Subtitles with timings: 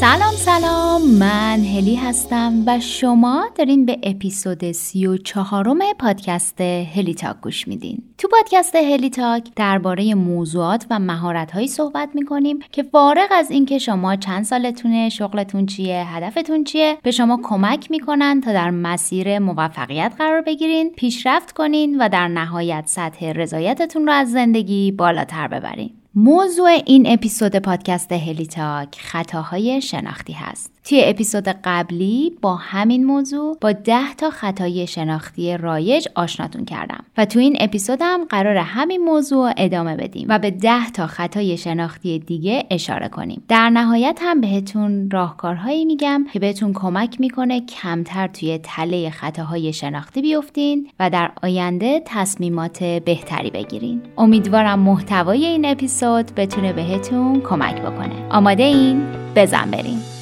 [0.00, 1.02] سلام سلام.
[1.18, 7.68] من هلی هستم و شما دارین به اپیزود سی و چهارم پادکست هلی تاک گوش
[7.68, 8.02] میدین.
[8.18, 13.78] تو پادکست هلی تاک درباره موضوعات و مهارت هایی صحبت می‌کنیم که فارغ از اینکه
[13.78, 20.12] شما چند سالتونه شغلتون چیه هدفتون چیه به شما کمک می‌کنن تا در مسیر موفقیت
[20.18, 25.90] قرار بگیرین پیشرفت کنین و در نهایت سطح رضایتتون رو از زندگی بالاتر ببرین.
[26.18, 30.75] موضوع این اپیزود پادکست هلی تاک خطاهای شناختی هست.
[30.86, 37.24] توی اپیزود قبلی با همین موضوع با 10 تا خطای شناختی رایج آشناتون کردم و
[37.24, 42.66] تو این اپیزودم قرار همین موضوع ادامه بدیم و به 10 تا خطای شناختی دیگه
[42.70, 43.42] اشاره کنیم.
[43.48, 50.22] در نهایت هم بهتون راهکارهایی میگم که بهتون کمک می‌کنه کمتر توی تله خطاهای شناختی
[50.22, 54.02] بیفتین و در آینده تصمیمات بهتری بگیرین.
[54.18, 58.28] امیدوارم محتوای این اپیزود بتونه بهتون کمک بکنه.
[58.30, 59.06] آماده این؟
[59.36, 60.15] بزن بریم.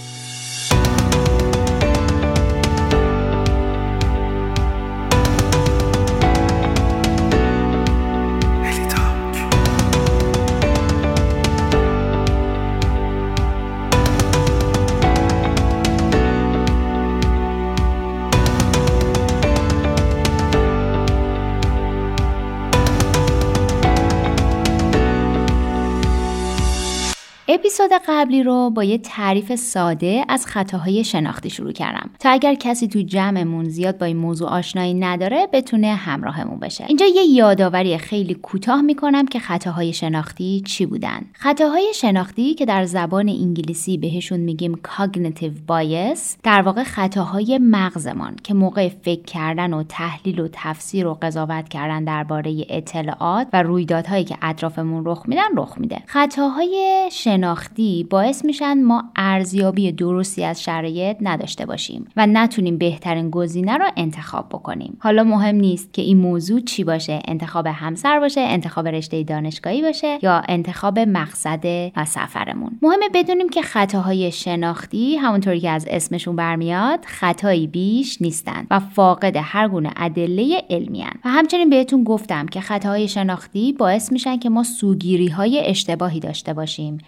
[27.85, 32.11] اپیزود قبلی رو با یه تعریف ساده از خطاهای شناختی شروع کردم.
[32.19, 37.07] تا اگر کسی تو جمعمون زیاد با این موضوع آشنایی نداره بتونه همراهمون بشه اینجا
[37.07, 41.21] یه یادآوری خیلی کوتاه می‌کنم که خطاهای شناختی چی بودن.
[41.33, 48.55] خطاهای شناختی که در زبان انگلیسی بهشون میگیم cognitive bias در واقع خطاهای مغزمان که
[48.55, 54.37] موقع فکر کردن و تحلیل و تفسیر و قضاوت کردن درباره اطلاعات و رویدادهایی که
[54.43, 56.03] اطرافمون رخ میدن رخ میده.
[56.07, 57.74] خطاهای شناختی
[58.11, 64.49] باعث میشن ما ارزیابی درستی از شرایط نداشته باشیم و نتونیم بهترین گزینه رو انتخاب
[64.49, 64.97] بکنیم.
[65.01, 70.19] حالا مهم نیست که این موضوع چی باشه انتخاب همسر باشه انتخاب رشته دانشگاهی باشه
[70.23, 72.79] یا انتخاب مقصد و سفرمون.
[72.83, 79.37] مهمه بدونیم که خطاهای شناختی همونطوری که از اسمشون برمیاد خطایی بیش نیستن و فاقد
[79.37, 81.05] هر گونه ادله علمی.
[81.25, 86.53] و همچنین بهتون گفتم که خطاهای شناختی باعث میشن که ما سوگیری های اشتباهی داشته
[86.53, 86.99] باشیم.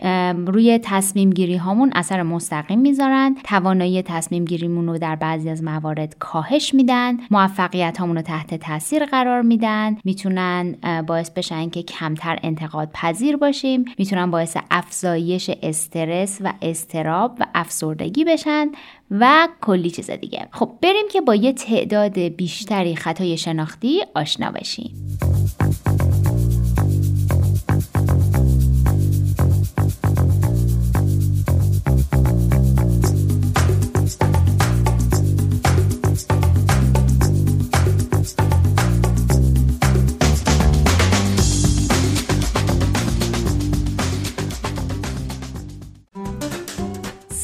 [0.57, 3.37] روی تصمیم گیری هامون اثر مستقیم می‌ذارن.
[3.45, 7.17] توانایی تصمیم گیریمون رو در بعضی از موارد کاهش میدن.
[7.31, 9.97] موفقیت هامون رو تحت تاثیر قرار میدن.
[10.05, 10.75] می‌تونن
[11.07, 13.85] باعث بشن که کمتر انتقاد پذیر باشیم.
[13.99, 18.69] می‌تونن باعث افزایش استرس و استراب و افسردگی بشن
[19.11, 20.49] و کلی چیز دیگه.
[20.51, 24.91] خب بریم که با یه تعداد بیشتری خطای شناختی آشنا بشیم.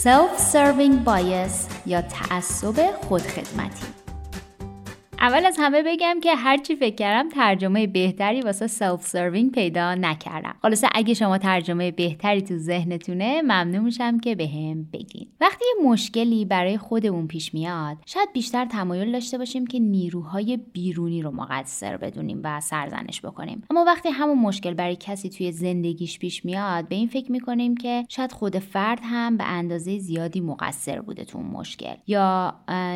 [0.03, 4.02] Self-serving bias یا تعصب خودخدمتی
[5.23, 10.55] اول از همه بگم که هرچی فکر کردم ترجمه بهتری واسه self-serving پیدا نکردم.
[10.63, 15.29] خلاصه اگه شما ترجمه بهتری تو ذهنتونه ممنون میشم که بهم به بگین.
[15.41, 21.23] وقتی یه مشکلی برای خودمون پیش میاد شاید بیشتر تمایل داشته باشیم که نیروهای بیرونی
[21.23, 23.63] رو مقصر بدونیم و سرزنش بکنیم.
[23.71, 28.05] اما وقتی همون مشکل برای کسی توی زندگیش پیش میاد به این فکر می‌کنیم که
[28.09, 31.95] شاید خود فرد هم به اندازه زیادی مقصر بوده تو اون مشکل.
[32.07, 32.55] یا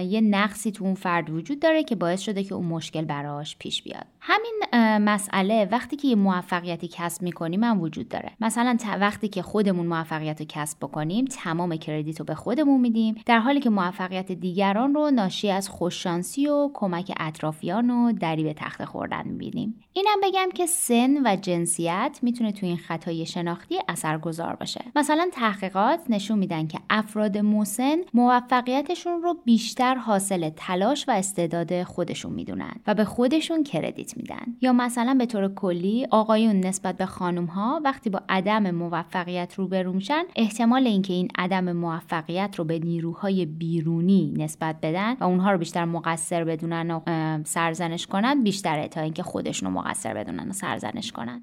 [0.09, 3.83] یه نقصی تو اون فرد وجود داره که باعث شده که اون مشکل براش پیش
[3.83, 4.07] بیاد.
[4.29, 4.63] همین
[5.05, 8.33] مسئله وقتی که یه موفقیتی کسب می‌کنیم هم وجود داره.
[8.41, 13.39] مثلا وقتی که خودمون موفقیت رو کسب بکنیم تمام کردیت رو به خودمون میدیم در
[13.39, 18.85] حالی که موفقیت دیگران رو ناشی از خوششانسی و کمک اطرافیان و دری به تخت
[18.85, 19.81] خوردن می‌بینیم.
[19.93, 24.85] اینم بگم که سن و جنسیت می‌تونه تو این خطای شناختی اثرگذار باشه.
[24.97, 32.33] مثلا تحقیقات نشون میدن که افراد مسن موفقیتشون رو بیشتر حاصل تلاش و استعداد خودشون
[32.33, 34.57] می‌دونن و به خودشون کردیت میدن.
[34.61, 39.93] یا مثلا به طور کلی آقایون نسبت به خانم ها وقتی با عدم موفقیت روبرو
[39.93, 45.59] میشن احتمال اینکه این عدم موفقیت رو به نیروهای بیرونی نسبت بدن و اونها رو
[45.59, 47.01] بیشتر مقصر بدونن و
[47.45, 51.43] سرزنش کنن بیشتره تا اینکه خودشون رو مقصر بدونن و سرزنش کنن.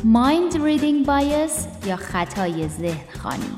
[0.00, 3.54] Mind Reading Bias یا خطای ذهن خانی؟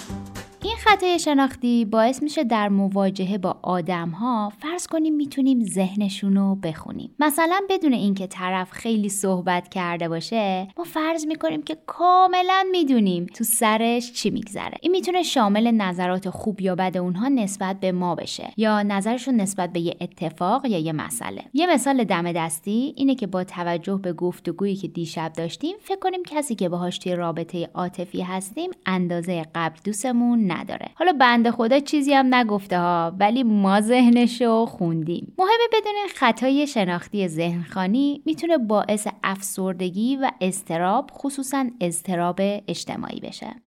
[0.84, 7.14] خطای شناختی باعث میشه در مواجهه با آدم ها فرض کنیم می‌تونیم ذهنشون رو بخونیم.
[7.18, 13.44] مثلا بدون اینکه طرف خیلی صحبت کرده باشه ما فرض می‌کنیم که کاملا می‌دونیم تو
[13.44, 14.78] سرش چی میگذره.
[14.80, 19.72] این می‌تونه شامل نظرات خوب یا بد اونها نسبت به ما بشه یا نظرشون نسبت
[19.72, 21.44] به یه اتفاق یا یه مسئله.
[21.54, 26.22] یه مثال دم دستی اینه که با توجه به گفتگویی که دیشب داشتیم فکر کنیم
[26.26, 30.71] کسی که باهاش توی رابطه عاطفی هستیم اندازه قبل دوستمون نداره.
[30.94, 35.34] حالا بنده خدا چیزی هم نگفته ها ولی ما ذهنشو خوندیم.
[35.38, 43.62] مهمه بدونین خطای شناختی ذهنخانی می‌تونه باعث افسردگی و استراب خصوصا استراب اجتماعی بشه.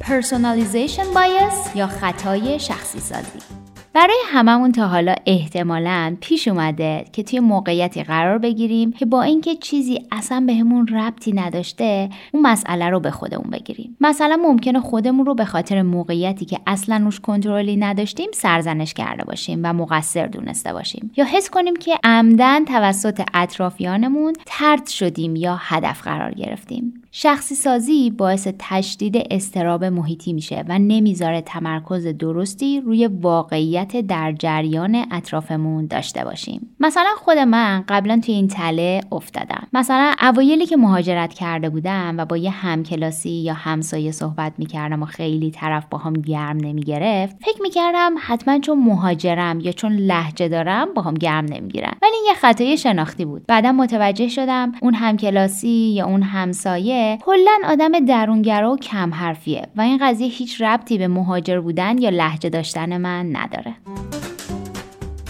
[0.00, 3.59] Personalization Bias یا خطای شخصی سازی
[3.94, 9.56] برای هممون تا حالا احتمالا پیش اومده که توی موقعیتی قرار بگیریم که با اینکه
[9.56, 13.96] چیزی اصلا بهمون ربطی نداشته اون مسئله رو به خودمون بگیریم.
[14.00, 19.60] مثلا ممکنه خودمون رو به خاطر موقعیتی که اصلا روش کنترلی نداشتیم سرزنش کرده باشیم
[19.62, 21.10] و مقصر دونسته باشیم.
[21.16, 27.02] یا حس کنیم که عمدن توسط اطرافیانمون ترد شدیم یا هدف قرار گرفتیم.
[27.12, 35.06] شخصی سازی باعث تشدید استراب محیطی میشه و نمی‌ذاره تمرکز درستی روی واقعیت در جریان
[35.10, 36.74] اطرافمون داشته باشیم.
[36.80, 39.66] مثلا خود من قبلا توی این تله افتادم.
[39.72, 45.06] مثلا اوایلی که مهاجرت کرده بودم و با یه همکلاسی یا همسایه صحبت می‌کردم و
[45.06, 50.94] خیلی طرف با هم گرم نمی‌گرفت فکر می‌کردم حتما چون مهاجرم یا چون لهجه دارم
[50.94, 51.92] با هم گرم نمی‌گیرن.
[52.02, 53.46] ولی یه خطای شناختی بود.
[53.46, 59.80] بعدا متوجه شدم اون همکلاسی یا اون همسایه کلا آدم درونگرا و کم حرفیه و
[59.80, 63.74] این قضیه هیچ ربطی به مهاجر بودن یا لهجه داشتن من نداره.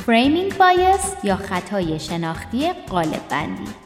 [0.07, 3.80] Framing bias یا خطای شناختی قالب بندی.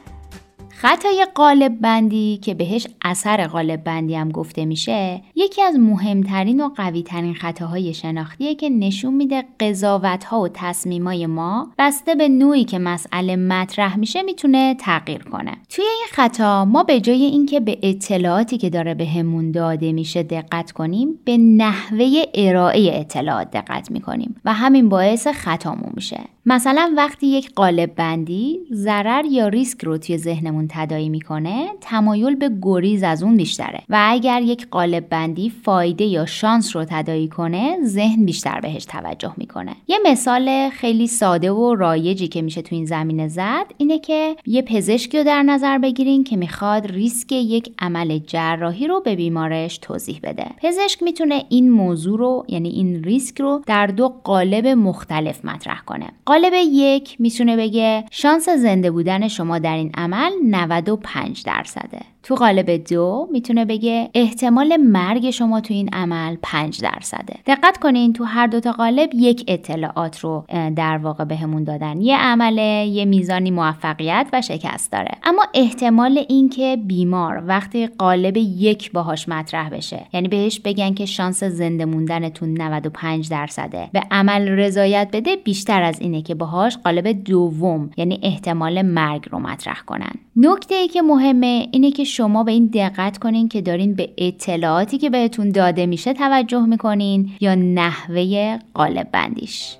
[0.87, 6.69] خطای قالب بندی که بهش اثر قالب بندی هم گفته میشه یکی از مهمترین و
[6.69, 12.79] قویترین خطاهای شناختیه که نشون میده قضاوت ها و تصمیمای ما بسته به نوعی که
[12.79, 15.53] مسئله مطرح میشه می‌تونه تغییر کنه.
[15.69, 20.23] توی این خطا ما به جای اینکه به اطلاعاتی که داره بهمون به داده میشه
[20.23, 26.21] دقت کنیم به نحوه ارائه اطلاعات دقت می‌کنیم و همین باعث خطامون میشه.
[26.47, 32.51] مثلا وقتی یک قالب بندی ضرر یا ریسک رو توی ذهنمون تدایی می‌کنه تمایل به
[32.63, 33.81] گریز از اون بیشتره.
[33.89, 39.33] و اگر یک قالب بندی فایده یا شانس رو تدایی کنه ذهن بیشتر بهش توجه
[39.37, 39.77] می‌کنه.
[39.89, 44.63] یه مثال خیلی ساده و رایجی که میشه تو این زمینه زد اینه که یه
[44.63, 50.21] پزشکی رو در نظر بگیرین که می‌خواد ریسک یک عمل جراحی رو به بیمارش توضیح
[50.23, 50.47] بده.
[50.63, 56.07] پزشک می‌تونه این موضوع رو یعنی این ریسک رو در دو قالب مختلف مطرح کنه.
[56.35, 62.14] قالب یک می‌تونه بگه شانس زنده بودن شما در این عمل 95 درصده.
[62.25, 67.37] تو قالب دو می‌تونه بگه احتمال مرگ شما تو این عمل 5 درصده.
[67.47, 70.45] دقت کنین تو هر دوتا قالب یک اطلاعات رو
[70.77, 72.01] در واقع بهمون دادن.
[72.01, 75.11] یه عمله یه میزانی موفقیت و شکست داره.
[75.25, 81.45] اما احتمال اینکه بیمار وقتی قالب یک باهاش مطرح بشه یعنی بهش بگن که شانس
[81.45, 83.89] زنده موندنتون 95 درصده.
[83.93, 89.39] به عمل رضایت بده بیشتر از اینه که باهاش قالب دوم یعنی احتمال مرگ رو
[89.39, 90.13] مطرح کنن.
[90.37, 94.99] نکته ای که مهمه اینه که شما به این دقت کنین که دارین به اطلاعاتی
[94.99, 99.77] که بهتون داده میشه توجه می‌کنین یا نحوه قالب بندیش.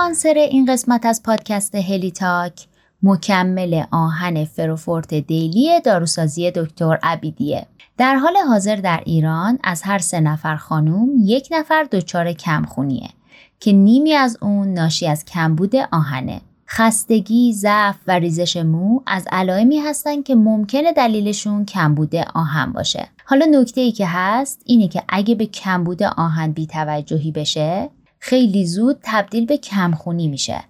[0.00, 2.66] اسپانسر این قسمت از پادکست هلی تاک
[3.02, 7.66] مکمل آهن فروفورت دیلی داروسازی دکتر عبیدیه
[7.98, 13.08] در حال حاضر در ایران از هر سه نفر خانوم یک نفر دچار کمخونیه
[13.60, 19.78] که نیمی از اون ناشی از کمبود آهنه خستگی، ضعف و ریزش مو از علائمی
[19.78, 23.08] هستن که ممکنه دلیلشون کمبود آهن باشه.
[23.24, 27.90] حالا نکته ای که هست اینه که اگه به کمبود آهن بیتوجهی بشه
[28.20, 30.60] خیلی زود تبدیل به کمخونی میشه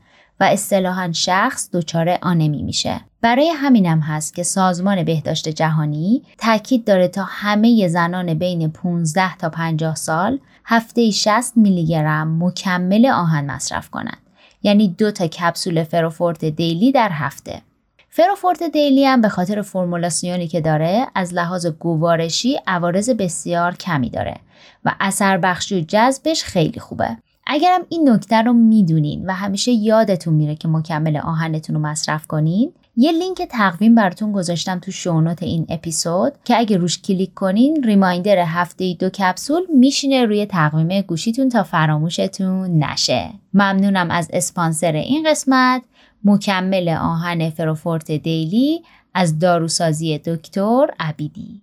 [0.40, 3.00] و اصطلاحا شخص دچار آنمی میشه.
[3.21, 9.49] برای همینم هست که سازمان بهداشت جهانی تاکید داره تا همه زنان بین 15 تا
[9.49, 14.19] 50 سال هفته 60 میلی گرم مکمل آهن مصرف کنند.
[14.62, 17.62] یعنی دو تا کپسول فروفورت دیلی در هفته.
[18.11, 24.37] فروفورت دیلی هم به خاطر فرمولاسیونی که داره از لحاظ گوارشی عوارض بسیار کمی داره
[24.85, 27.16] و اثر بخشی و جذبش خیلی خوبه.
[27.52, 32.73] اگرم این نکته رو می‌دونین و همیشه یادتون میره که مکمل آهنتون رو مصرف کنین
[32.97, 38.38] یه لینک تقویم براتون گذاشتم تو شونوت این اپیزود که اگه روش کلیک کنین ریمایندر
[38.38, 43.30] هفته دو کپسول میشینه روی تقویم گوشیتون تا فراموشتون نشه.
[43.54, 45.83] ممنونم از اسپانسر این قسمت
[46.25, 48.83] مکمل آهن فروفورت دیلی
[49.14, 51.62] از داروسازی دکتر عبیدی.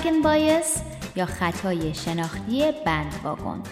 [0.00, 0.82] وگن بایس
[1.16, 3.62] یا خطای شناختی بند واگن.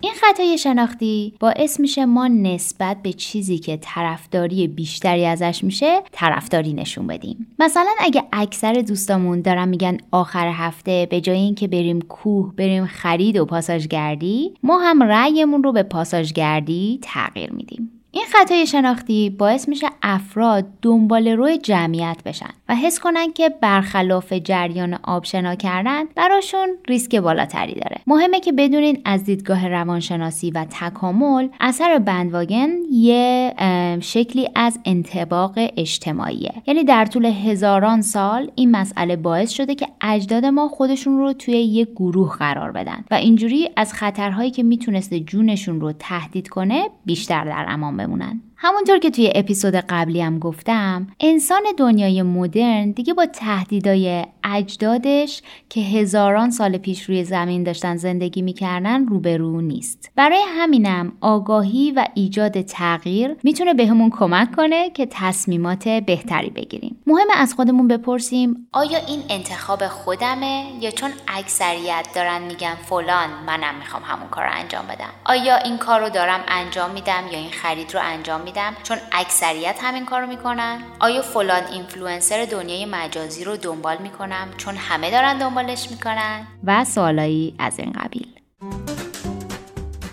[0.00, 6.72] این خطای شناختی باعث میشه ما نسبت به چیزی که طرفداری بیشتری ازش میشه طرفداری
[6.72, 7.46] نشون بدیم.
[7.58, 13.36] مثلا اگه اکثر دوستامون دارن میگن آخر هفته به جای اینکه بریم کوه بریم خرید
[13.36, 17.96] و پاساژگردی ما هم رأیمون رو به پاساژگردی تغییر میدیم.
[18.16, 24.32] این خطای شناختی باعث میشه افراد دنبال روی جمعیت بشن و حس کنن که برخلاف
[24.32, 28.00] جریان آب شنا کردن براشون ریسک بالاتری داره.
[28.06, 33.54] مهمه که بدونین از دیدگاه روانشناسی و تکامل اثر بندواگن یه
[34.00, 36.52] شکلی از انتباق اجتماعیه.
[36.66, 41.54] یعنی در طول هزاران سال این مسئله باعث شده که اجداد ما خودشون رو توی
[41.54, 47.44] یک گروه قرار بدن و اینجوری از خطرهایی که می‌تونسته جونشون رو تهدید کنه بیشتر
[47.44, 48.42] در امان Raymond Lan。
[48.58, 56.50] همونطور که توی اپیزود قبلی هم گفتم انسان دنیای مدرن دیگه با تهدیدای اجدادش که هزاران
[56.50, 60.12] سال پیش روی زمین داشتن زندگی می‌کردن روبرو نیست.
[60.16, 66.96] برای همینم آگاهی و ایجاد تغییر می‌تونه بهمون کمک کنه که تصمیمات بهتری بگیریم.
[67.06, 73.74] مهم از خودمون بپرسیم آیا این انتخاب خودمه یا چون اکثریت دارن میگن فلان منم
[73.78, 77.50] می‌خوام همون کار رو انجام بدم؟ آیا این کار رو دارم انجام میدم یا این
[77.50, 80.82] خرید رو انجام میدم؟ چون اکثریت همین کارو می‌کنن.
[81.00, 87.54] آیا فلان اینفلوئنسر دنیای مجازی رو دنبال می‌کنم چون همه دارن دنبالش می‌کنن؟ و سوالایی
[87.58, 88.28] از این قبیل.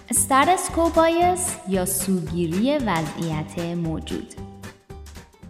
[0.09, 4.52] Status bias یا سوگیری وضعیت موجود؟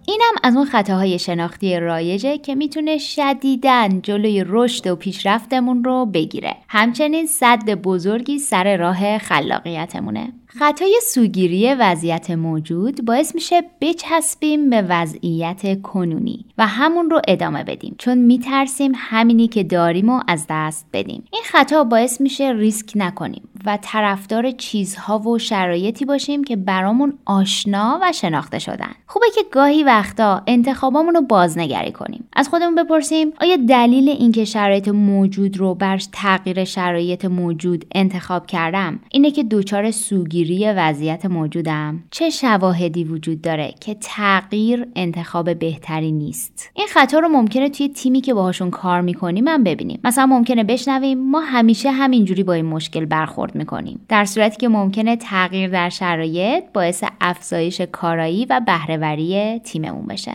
[0.07, 6.55] اینم از اون خطاهای شناختی رایجه که می‌تونه شدیداً جلوی رشد و پیشرفتمون رو بگیره.
[6.69, 10.33] همچنین سد بزرگی سر راه خلاقیتمونه.
[10.60, 17.95] خطای سوگیری وضعیت موجود باعث میشه بچسبیم به وضعیت کنونی و همون رو ادامه بدیم.
[17.98, 21.24] چون میترسیم همینی که داریم و از دست بدیم.
[21.31, 23.50] این خطا باعث میشه ریسک نکنیم.
[23.65, 28.91] و طرفدار چیزها و شرایطی باشیم که برامون آشنا و شناخته شدن.
[29.08, 32.27] خوبه که گاهی وقتا انتخابامون رو بازنگری کنیم.
[32.34, 39.00] از خودمون بپرسیم آیا دلیل اینکه شرایط موجود رو بر تغییر شرایط موجود انتخاب کردم
[39.12, 46.70] اینه که دچار سوگیری وضعیت موجودم؟ چه شواهدی وجود داره که تغییر انتخاب بهتری نیست؟
[46.74, 50.00] این خطا رو ممکنه توی تیمی که باهاشون کار می‌کنیم هم ببینیم.
[50.03, 54.05] مثلا ممکنه بشنویم ما همیشه همینجوری با این مشکل برخورد می‌کنیم.
[54.10, 60.33] در صورتی که ممکنه تغییر در شرایط باعث افزایش کارایی و بهره‌وری تیممون بشه.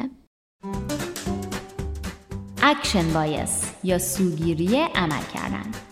[2.63, 5.88] Action bias یا سوگیری عمل کردن.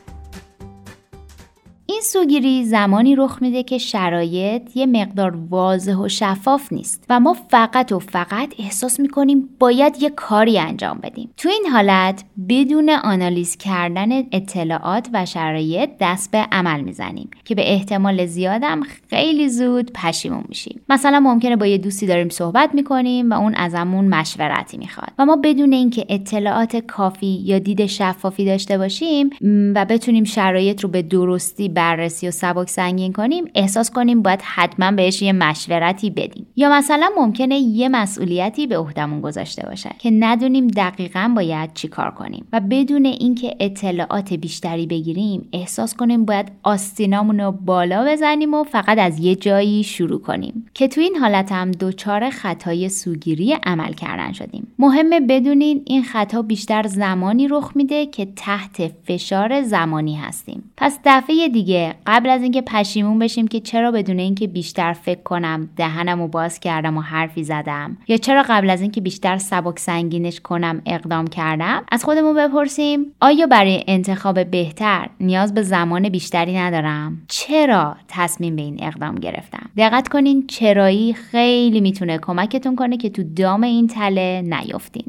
[1.88, 7.36] این سوگیری زمانی رخ میده که شرایط یه مقدار واضح و شفاف نیست و ما
[7.50, 11.30] فقط و فقط احساس می‌کنیم باید یه کاری انجام بدیم.
[11.36, 17.72] تو این حالت بدون آنالیز کردن اطلاعات و شرایط دست به عمل می‌زنیم که به
[17.72, 20.80] احتمال زیادم خیلی زود پشیمون میشیم.
[20.88, 25.12] مثلا ممکنه با یه دوستی داریم صحبت می‌کنیم و اون ازمون مشورتی می‌خواد.
[25.18, 29.30] و ما بدون اینکه اطلاعات کافی یا دید شفافی داشته باشیم
[29.74, 34.90] و بتونیم شرایط رو به درستی بررسی و سبک سنگین کنیم احساس کنیم باید حتما
[34.90, 36.46] بهش یه مشورتی بدیم.
[36.56, 42.10] یا مثلا ممکنه یه مسئولیتی به عهدمون گذاشته باشه که ندونیم دقیقا باید چی کار
[42.10, 42.46] کنیم.
[42.52, 48.98] و بدون اینکه اطلاعات بیشتری بگیریم احساس کنیم باید آستینامون رو بالا بزنیم و فقط
[48.98, 50.66] از یه جایی شروع کنیم.
[50.74, 54.66] که تو این حالت هم دچار خطای سوگیری عمل کردن شدیم.
[54.78, 60.72] مهمه بدونین این خطا بیشتر زمانی رخ میده که تحت فشار زمانی هستیم.
[60.76, 65.22] پس دفعه دیگه چیه قبل از اینکه پشیمون بشیم که چرا بدون اینکه بیشتر فکر
[65.22, 69.78] کنم دهنم و باز کردم و حرفی زدم یا چرا قبل از اینکه بیشتر سبک
[69.78, 76.58] سنگینش کنم اقدام کردم از خودمون بپرسیم آیا برای انتخاب بهتر نیاز به زمان بیشتری
[76.58, 83.10] ندارم؟ چرا تصمیم به این اقدام گرفتم؟ دقت کنین چرایی خیلی می‌تونه کمکتون کنه که
[83.10, 85.04] تو دام این تله نیفتین.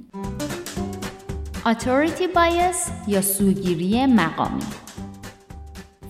[1.66, 4.87] Authority Bias یا سوگیری مقامی.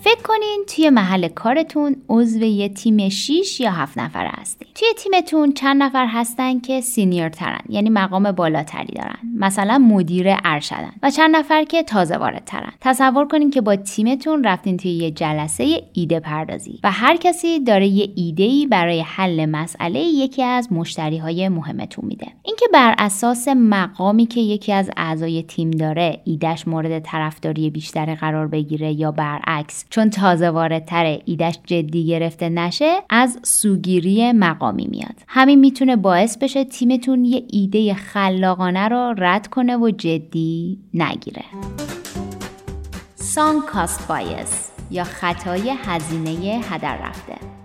[0.08, 4.67] فکر کنین توی محل کارتون عضو یه تیم 6 یا 7 نفره هستین.
[4.78, 9.18] توی تیمتون چند نفر هستن که سینیر ترن یعنی مقام بالاتری دارن.
[9.36, 12.72] مثلا مدیر ارشدن و چند نفر که تازه وارد ترن.
[12.82, 17.88] تصور کنین که با تیمتون رفتین توی یه جلسه ایده پردازی و هر کسی داره
[17.88, 22.28] یه ایده برای حل مسئله یکی از مشتری های مهمتون میده.
[22.44, 28.48] اینکه بر اساس مقامی که یکی از اعضای تیم داره ایدهش مورد طرفداری بیشتری قرار
[28.48, 34.34] بگیره یا برعکس چون تازه واردتر ایدش جدی گرفته نشه از سوگیری
[34.68, 35.16] مقامی میاد.
[35.28, 41.44] همین می‌تونه باعث بشه تیمتون یه ایده خلاقانه رو رد کنه و جدی نگیره.
[43.16, 47.57] سان کاست بایس یا خطای هزینه هدر رفته.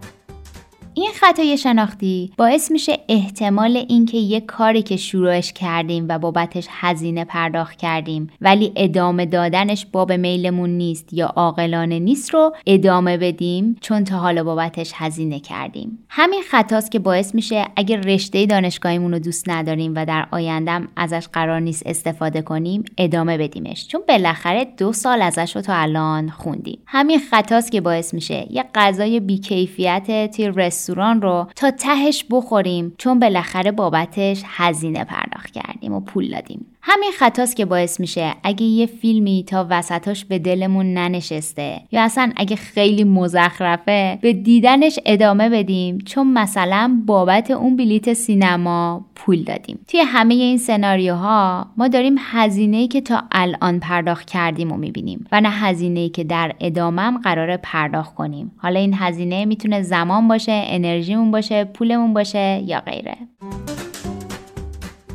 [0.95, 7.25] این خطای شناختی باعث میشه احتمال اینکه یک کاری که شروعش کردیم و بابتش هزینه
[7.25, 14.05] پرداخت کردیم ولی ادامه دادنش باب میلمون نیست یا عاقلانه نیست رو ادامه بدیم چون
[14.05, 15.99] تا حالا بابتش هزینه کردیم.
[16.09, 21.29] همین خطاست که باعث میشه اگر رشته دانشگاهیمون رو دوست نداریم و در آیندهم ازش
[21.33, 23.89] قرار نیست استفاده کنیم ادامه بدیمش.
[23.89, 26.79] چون بالاخره دو سال ازش رو تا الان خوندیم.
[26.87, 33.19] همین خطاست که باعث میشه یه غذای بیکیفیت تیر رستوران رو تا تهش بخوریم چون
[33.19, 36.67] بالاخره بابتش هزینه پرداخت کردیم و پول دادیم.
[36.85, 42.33] همین خطاست که باعث میشه اگه یه فیلمی تا وسطاش به دلمون ننشسته یا اصلا
[42.37, 49.79] اگه خیلی مزخرفه به دیدنش ادامه بدیم چون مثلا بابت اون بلیت سینما پول دادیم.
[49.89, 55.41] توی همه این سناریوها ما داریم هزینه که تا الان پرداخت کردیم و می‌بینیم و
[55.41, 58.53] نه هزینه که در ادامم قرار پرداخت کنیم.
[58.57, 63.17] حالا این هزینه می‌تونه زمان باشه انرژیمون باشه پولمون باشه یا غیره.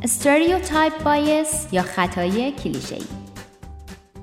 [0.07, 3.01] stereotype bias یا خطای کلیشه‌ای.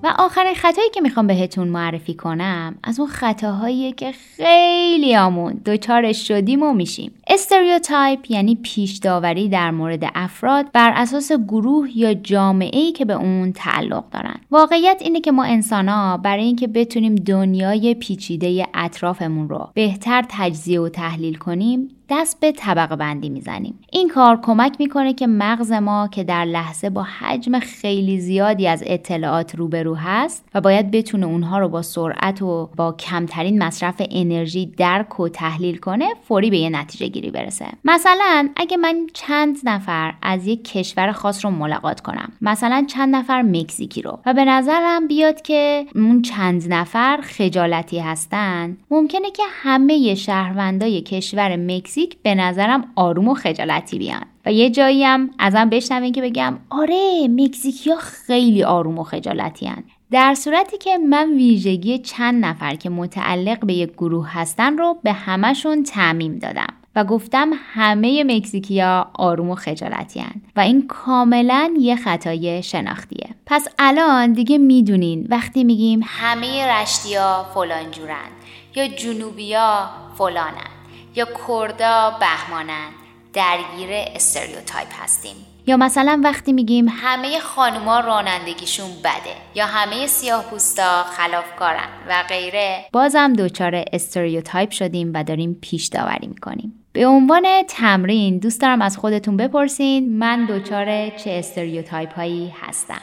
[0.02, 6.62] و آخرین خطایی که می‌خوام بهتون معرفی کنم از اون خطاهایی که خیلیامون دچارش شدیم
[6.62, 7.12] و میشیم.
[7.28, 13.14] stereotype یعنی پیش داوری در مورد افراد بر اساس گروه یا جامعه ای که به
[13.14, 14.36] اون تعلق دارن.
[14.50, 20.80] واقعیت اینه که ما انسان ها برای اینکه بتونیم دنیای پیچیده اطرافمون رو بهتر تجزیه
[20.80, 23.78] و تحلیل کنیم دست به طبقه بندی می‌زنیم.
[23.92, 28.82] این کار کمک می‌کنه که مغز ما که در لحظه با حجم خیلی زیادی از
[28.86, 34.66] اطلاعات روبرو هست و باید بتونه اونها رو با سرعت و با کمترین مصرف انرژی
[34.66, 37.66] درک و تحلیل کنه فوری به یه نتیجه گیری برسه.
[37.84, 43.42] مثلا اگه من چند نفر از یک کشور خاص رو ملاقات کنم مثلا چند نفر
[43.42, 50.14] مکزیکی رو و به نظرم بیاد که اون چند نفر خجالتی هستن ممکنه که همه
[50.14, 55.68] شهروندای کشور مکزیک مکزیک به نظرم آروم و خجالتی بیان و یه جایی هم ازم
[55.70, 59.84] بشنوین که بگم آره مکزیکی ها خیلی آروم و خجالتی هن.
[60.10, 65.12] در صورتی که من ویژگی چند نفر که متعلق به یک گروه هستن رو به
[65.12, 70.42] همشون تعمیم دادم و گفتم همه مکزیکیا آروم و خجالتی هن.
[70.56, 77.90] و این کاملا یه خطای شناختیه پس الان دیگه می‌دونین وقتی میگیم همه رشتیا فلان
[77.90, 78.30] جورن
[78.76, 80.73] یا جنوبیا فلانن
[81.16, 82.90] یا کردا بهمانن
[83.32, 85.36] درگیر stereotype هستیم.
[85.66, 89.34] یا مثلا وقتی میگیم همه خانوما رانندگیشون بده.
[89.54, 92.84] یا همه سیاه پوستا خلافکارن و غیره.
[92.92, 96.84] بازم دچار stereotype شدیم و داریم پیش داوری می‌کنیم.
[96.92, 103.00] به عنوان تمرین دوست دارم از خودتون بپرسین من دچار چه stereotype هایی هستم؟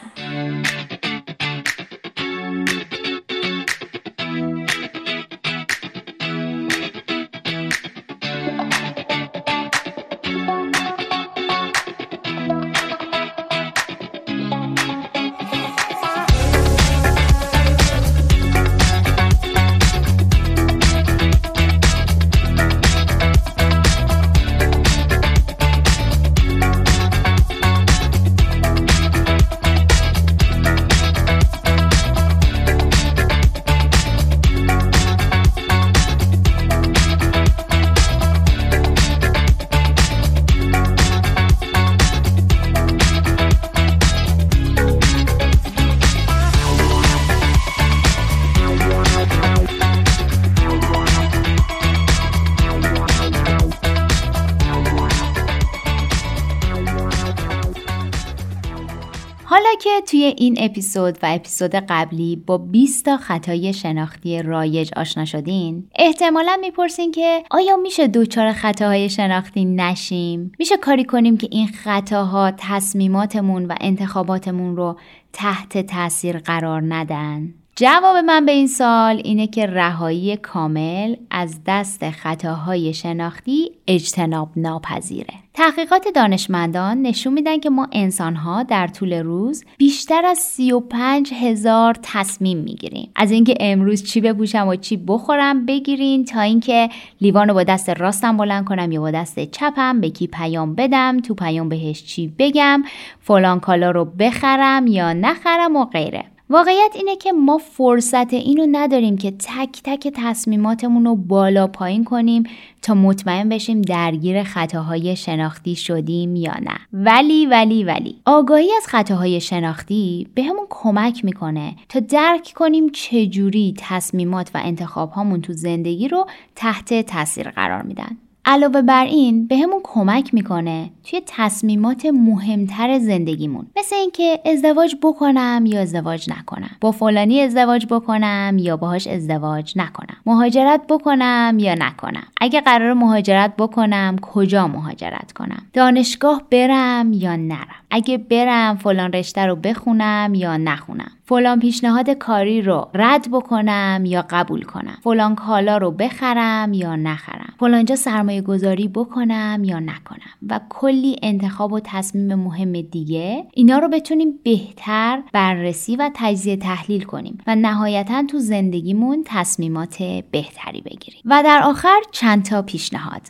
[60.42, 67.12] این اپیزود و اپیزود قبلی با 20 تا خطای شناختی رایج آشنا شدین؟ احتمالا می‌پرسین
[67.12, 73.76] که آیا میشه دوچار خطاهای شناختی نشیم؟ میشه کاری کنیم که این خطاها تصمیماتمون و
[73.82, 74.98] انتخاباتمون رو
[75.34, 82.10] تحت تاثیر قرار ندن؟ جواب من به این سال اینه که رهایی کامل از دست
[82.10, 85.34] خطاهای شناختی اجتناب ناپذیره.
[85.54, 92.58] تحقیقات دانشمندان نشون میدن که ما انسانها در طول روز بیشتر از 35 هزار تصمیم
[92.58, 93.12] می‌گیریم.
[93.16, 96.90] از اینکه امروز چی بپوشم و چی بخورم بگیرین تا اینکه
[97.22, 101.20] لیوان رو با دست راستم بلند کنم یا با دست چپم به کی پیام بدم
[101.20, 102.84] تو پیام بهش چی بگم
[103.20, 106.31] فلان کالا رو بخرم یا نخرم و غیره.
[106.52, 112.44] واقعیت اینه که ما فرصت اینو نداریم که تک تک تصمیماتمون رو بالا پایین کنیم
[112.82, 116.78] تا مطمئن بشیم درگیر خطاهای شناختی شدیم یا نه.
[116.94, 118.16] ولی ولی ولی.
[118.26, 125.42] آگاهی از خطاهای شناختی به کمک می‌کنه تا درک کنیم چجوری تصمیمات و انتخاب هامون
[125.42, 128.18] تو زندگی رو تحت تاثیر قرار میدن.
[128.46, 133.68] علاوه بر این به همون کمک می‌کنه توی تصمیمات مهمتر زندگیمون.
[133.78, 136.76] مثل اینکه ازدواج بکنم یا ازدواج نکنم.
[136.82, 140.18] با فلانی ازدواج بکنم یا باهاش ازدواج نکنم.
[140.26, 142.28] مهاجرت بکنم یا نکنم.
[142.42, 149.46] اگه قرار مهاجرت بکنم کجا مهاجرت کنم؟ دانشگاه برم یا نرم؟ اگه برم فلان رشته
[149.46, 151.12] رو بخونم یا نخونم.
[151.26, 154.98] فلان پیشنهاد کاری رو رد بکنم یا قبول کنم.
[155.04, 157.54] فلان کالا رو بخرم یا نخرم.
[157.60, 160.32] فلانجا سرمایه گذاری بکنم یا نکنم.
[160.50, 167.04] و کلی انتخاب و تصمیم مهم دیگه اینا رو بتونیم بهتر بررسی و تجزیه تحلیل
[167.04, 171.22] کنیم و نهایتا تو زندگیمون تصمیمات بهتری بگیریم.
[171.26, 173.22] و در آخر چند تا پیشنهاد.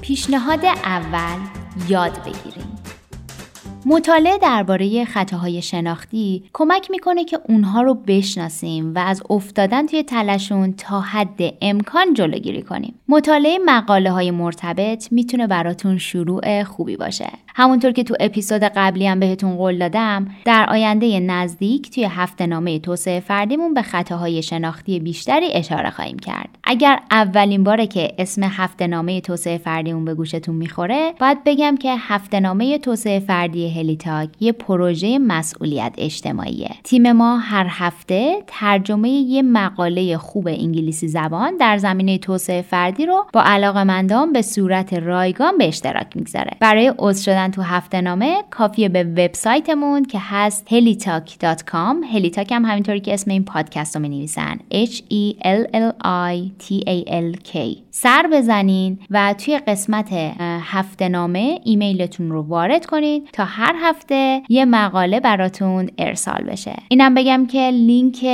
[0.00, 1.38] پیشنهاد اول
[1.88, 2.77] یاد بگیریم.
[3.90, 10.72] مطالعه درباره خطاهای شناختی کمک می‌کنه که اونها رو بشناسیم و از افتادن توی تلشون
[10.72, 12.94] تا حد امکان جلوگیری کنیم.
[13.08, 17.28] مطالعه مقاله های مرتبط می‌تونه براتون شروع خوبی باشه.
[17.54, 22.78] همونطور که تو اپیزود قبلی هم بهتون قول دادم در آینده نزدیک توی هفته نامه
[22.78, 26.57] توسعه فردیمون به خطاهای شناختی بیشتری اشاره خواهیم کرد.
[26.70, 31.94] اگر اولین باره که اسم هفته نامه توسعه فردیمون به گوشتون می‌خوره باید بگم که
[31.98, 36.70] هفته نامه توسعه فردی هلیتاک یه پروژه مسئولیت اجتماعیه.
[36.84, 43.26] تیم ما هر هفته ترجمه یه مقاله خوب انگلیسی زبان در زمینه توسعه فردی رو
[43.32, 46.50] با علاقمندان به صورت رایگان به اشتراک می‌گذاره.
[46.60, 53.00] برای عضو شدن تو هفته نامه کافیه به وبسایتمون که هست helitalk.com هلیتاک هم همینطوری
[53.00, 54.28] که اسم این پادکست رو می
[54.72, 57.58] H E L L I T A L K.
[57.90, 60.12] سر بزنین و توی قسمت
[60.62, 66.76] هفته نامه ایمیلتون رو وارد کنید تا هر هفته یه مقاله براتون ارسال بشه.
[66.88, 68.26] اینم بگم که لینک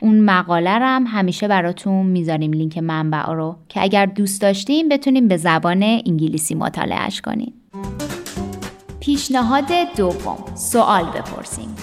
[0.00, 3.56] اون مقاله رو هم همیشه براتون می‌ذاریم لینک منبع رو.
[3.68, 7.54] که اگر دوست داشتیم بتونیم به زبان انگلیسی مطالعهش کنید
[9.00, 9.66] پیشنهاد
[9.96, 10.44] دوم.
[10.54, 11.76] سوال بپرسیم.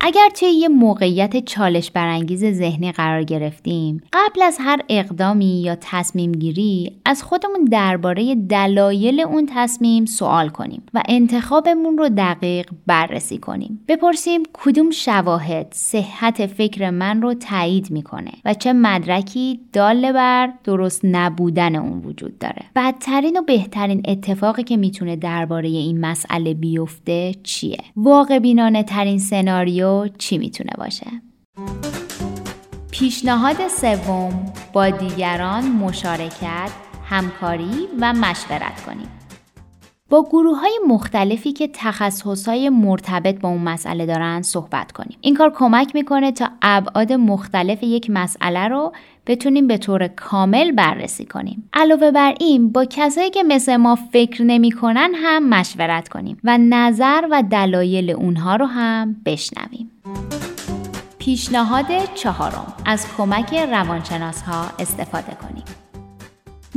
[0.00, 6.32] اگر توی یه موقعیت چالش برانگیز ذهنی قرار گرفتیم قبل از هر اقدامی یا تصمیم
[6.32, 13.84] گیری از خودمون درباره دلایل اون تصمیم سوال کنیم و انتخابمون رو دقیق بررسی کنیم.
[13.88, 21.00] بپرسیم کدوم شواهد صحت فکر من رو تایید می‌کنه و چه مدرکی داله بر درست
[21.04, 22.62] نبودن اون وجود داره.
[22.76, 29.87] بدترین و بهترین اتفاقی که می‌تونه درباره این مسئله بیفته چیه؟ واقع بینانه ترین سناریو
[30.18, 31.06] چی می‌تونه باشه؟
[32.90, 36.70] پیشنهاد سوم با دیگران مشارکت
[37.04, 39.17] همکاری و مشورت کنیم.
[40.10, 45.18] با گروه های مختلفی که تخصص های مرتبط با اون مسئله دارن صحبت کنیم.
[45.20, 48.92] این کار کمک می‌کنه تا ابعاد مختلف یک مسئله رو
[49.26, 51.70] بتونیم به طور کامل بررسی کنیم.
[51.72, 57.28] علاوه بر این با کسایی که مثل ما فکر نمی‌کنن هم مشورت کنیم و نظر
[57.30, 59.90] و دلایل اونها رو هم بشنویم.
[61.18, 62.72] پیشنهاد چهارم.
[62.86, 65.64] از کمک روانشناس ها استفاده کنیم.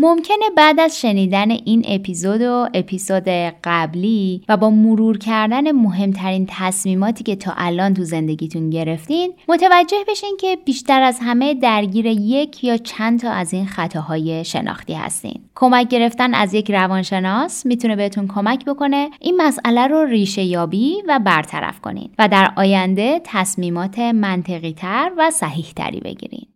[0.01, 3.27] ممکنه بعد از شنیدن این اپیزود و اپیزود
[3.63, 10.37] قبلی و با مرور کردن مهمترین تصمیماتی که تا الان تو زندگیتون گرفتین متوجه بشین
[10.39, 15.41] که بیشتر از همه درگیر یک یا چند تا از این خطاهای شناختی هستین.
[15.55, 21.19] کمک گرفتن از یک روانشناس می‌تونه بهتون کمک بکنه این مسئله رو ریشه یابی و
[21.19, 26.47] برطرف کنین و در آینده تصمیمات منطقی تر و صحیح تری بگیرین.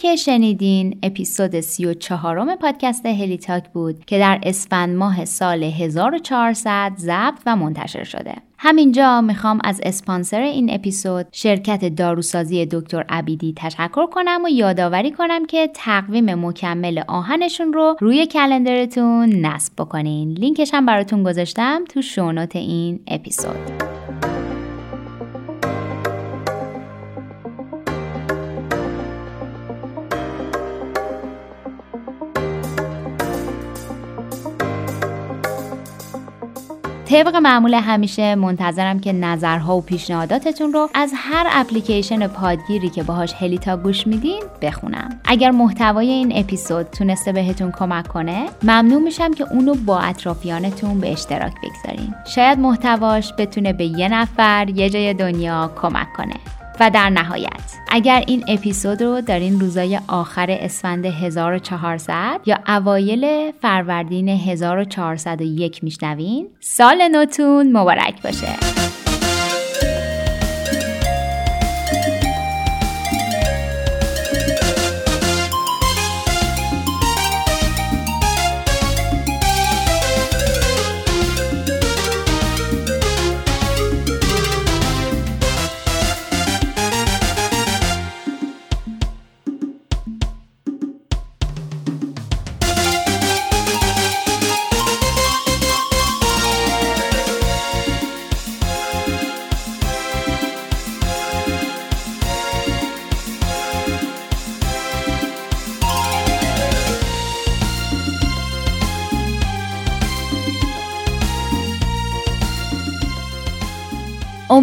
[0.00, 6.92] که شنیدین اپیزود 34 م پادکست هلی تاک بود که در اسفند ماه سال 1400
[6.96, 8.34] ضبط و منتشر شده.
[8.58, 15.46] همینجا می‌خوام از اسپانسر این اپیزود شرکت داروسازی دکتر عبیدی تشکر کنم و یادآوری کنم
[15.46, 22.56] که تقویم مکمل آهنشون رو روی کلندرتون نصب بکنین لینکش هم براتون گذاشتم تو شونوت
[22.56, 23.56] این اپیزود
[37.08, 43.34] طبق معمول همیشه منتظرم که نظرها و پیشنهاداتتون رو از هر اپلیکیشن پادگیری که باهاش
[43.34, 45.20] هلیتا گوش میدین بخونم.
[45.24, 51.12] اگر محتوای این اپیزود تونسته بهتون کمک کنه ممنون میشم که اونو با اطرافیانتون به
[51.12, 52.14] اشتراک بگذارین.
[52.34, 56.55] شاید محتواش بتونه به یه نفر یه جای دنیا کمک کنه.
[56.80, 63.52] و در نهایت اگر این اپیزود رو در این روزای آخر اسفند 1400 یا اوایل
[63.62, 68.48] فروردین 1401 میشنوین سال نوتون مبارک باشه.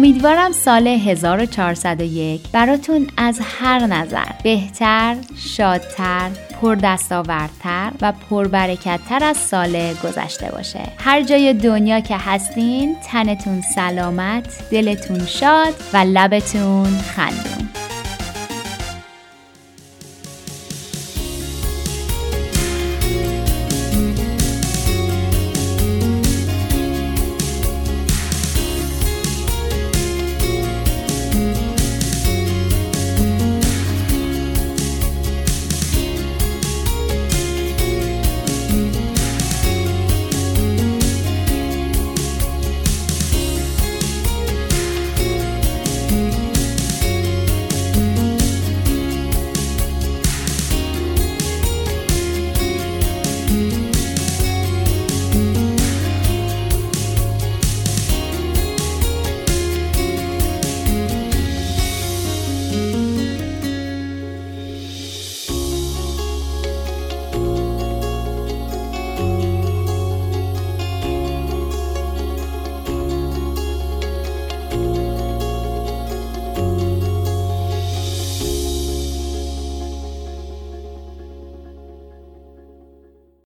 [0.04, 6.30] امیدوارم سال 1401 براتون از هر نظر بهتر، شادتر،
[6.62, 10.80] پردستاوردتر و پربرکتتر از سال گذشته باشه.
[10.98, 17.83] هر جای دنیا که هستین تنتون سلامت دلتون شاد و لبتون خندون.